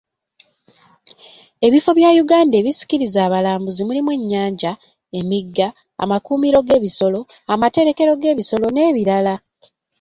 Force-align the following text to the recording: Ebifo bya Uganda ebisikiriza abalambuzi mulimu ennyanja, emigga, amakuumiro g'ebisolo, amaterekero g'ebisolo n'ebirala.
Ebifo 1.67 1.89
bya 1.97 2.09
Uganda 2.23 2.55
ebisikiriza 2.57 3.19
abalambuzi 3.23 3.81
mulimu 3.87 4.09
ennyanja, 4.17 4.71
emigga, 5.19 5.67
amakuumiro 6.03 6.59
g'ebisolo, 6.67 7.19
amaterekero 7.53 8.11
g'ebisolo 8.21 8.65
n'ebirala. 8.71 9.35